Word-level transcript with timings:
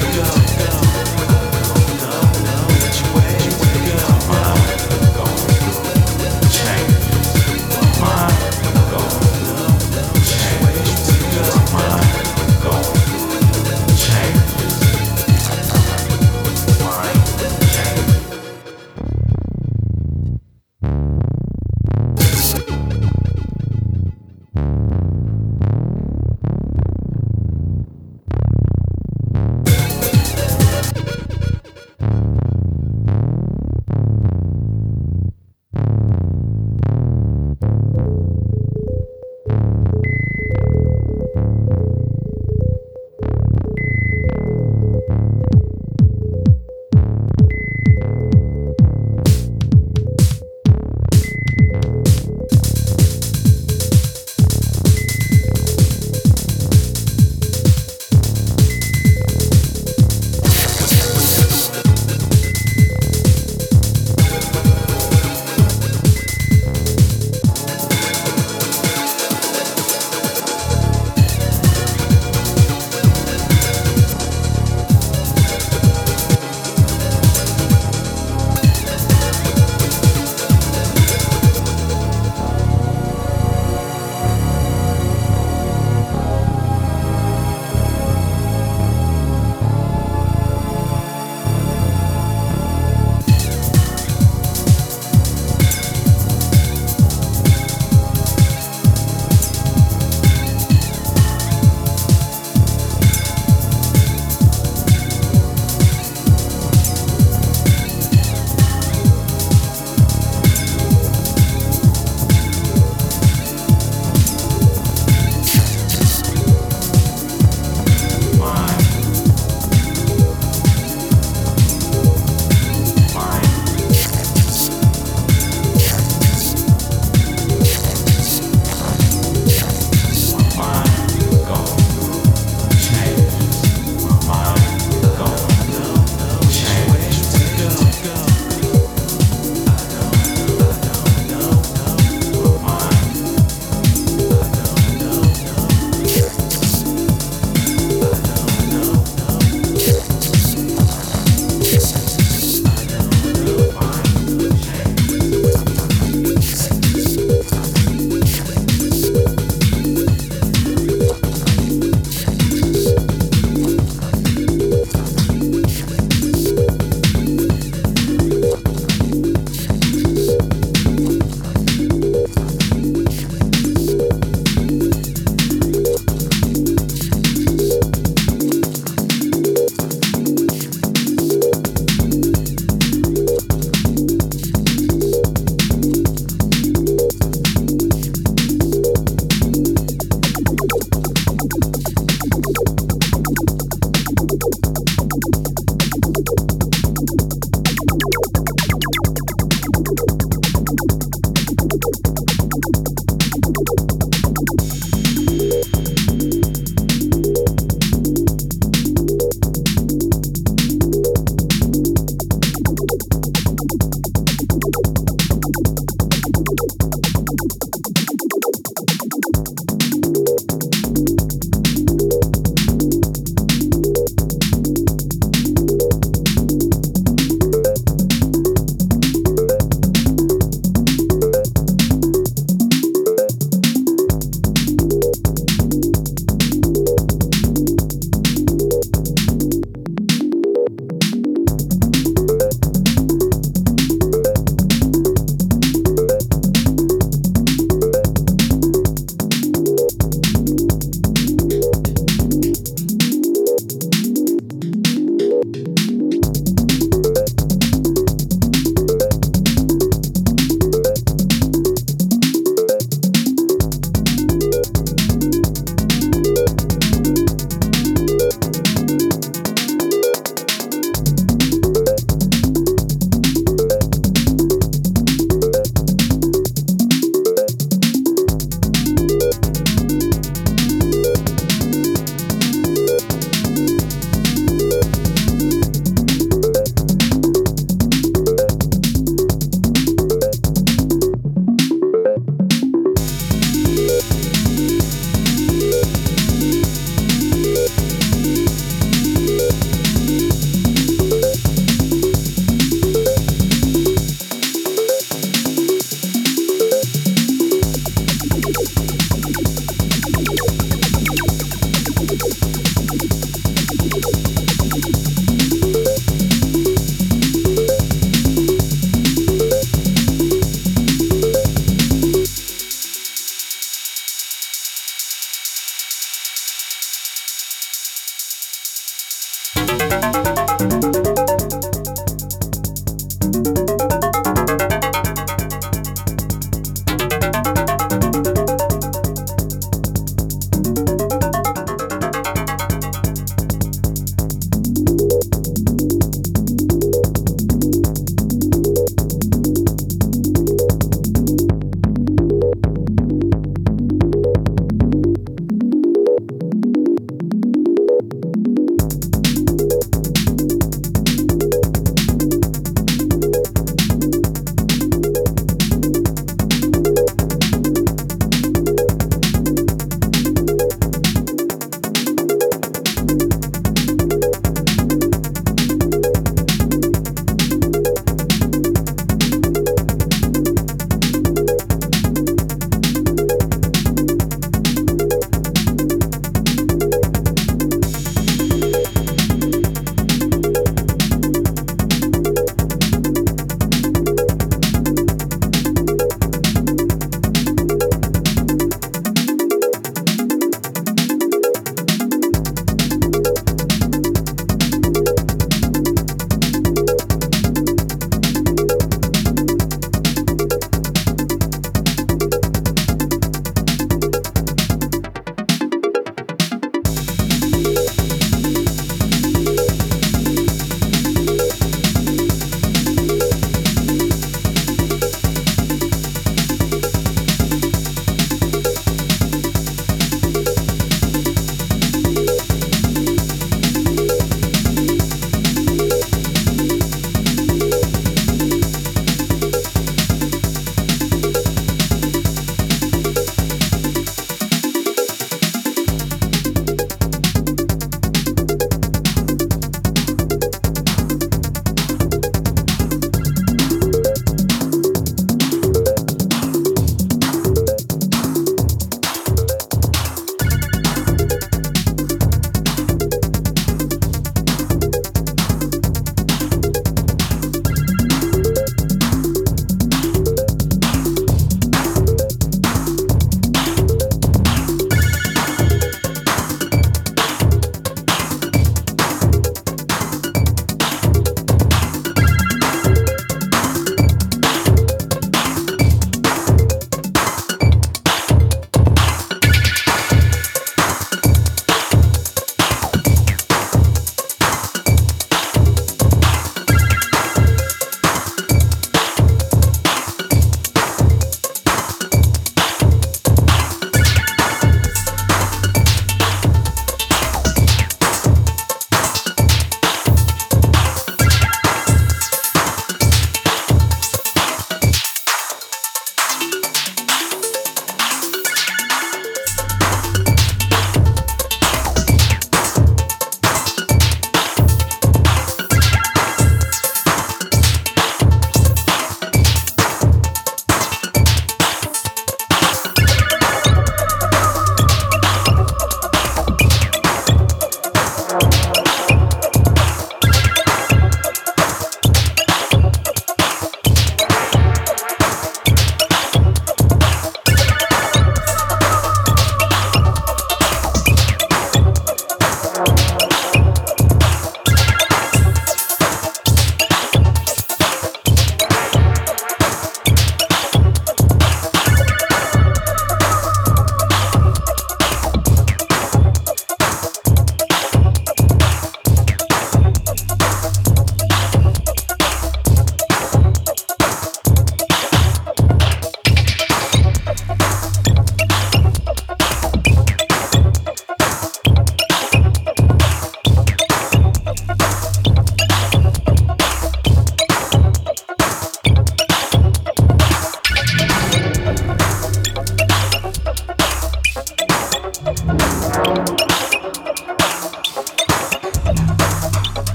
go, 0.00 0.22
go, 0.58 1.28
go. 1.28 1.37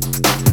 you 0.00 0.47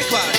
Check 0.00 0.12
one. 0.12 0.37